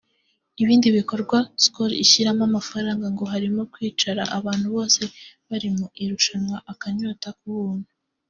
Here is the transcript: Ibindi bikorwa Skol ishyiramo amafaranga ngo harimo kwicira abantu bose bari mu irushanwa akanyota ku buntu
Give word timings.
Ibindi 0.61 0.87
bikorwa 0.97 1.37
Skol 1.63 1.91
ishyiramo 2.03 2.43
amafaranga 2.49 3.05
ngo 3.13 3.23
harimo 3.33 3.61
kwicira 3.73 4.21
abantu 4.37 4.67
bose 4.75 5.01
bari 5.47 5.69
mu 5.77 5.85
irushanwa 6.03 6.57
akanyota 6.71 7.29
ku 7.39 7.47
buntu 7.57 7.87